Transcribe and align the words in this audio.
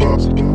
boss. 0.00 0.49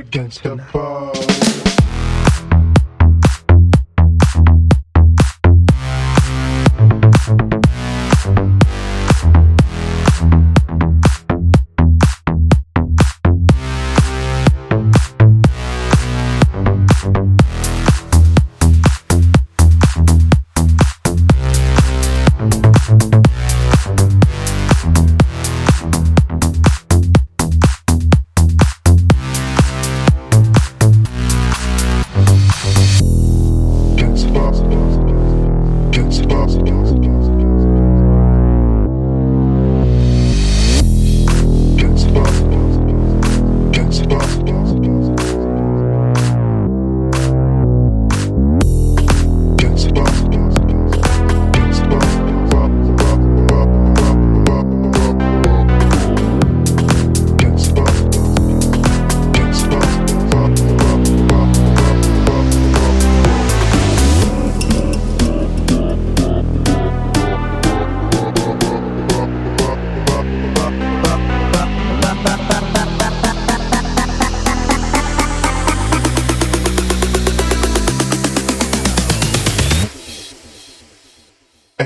against 0.00 0.42
the 0.42 0.56
bars. 0.72 1.79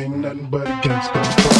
ain't 0.05 0.19
nothing 0.19 0.47
but 0.51 0.67
a 0.67 0.71
gangsta. 0.83 1.54